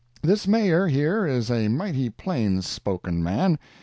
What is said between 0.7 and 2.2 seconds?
here is a mighty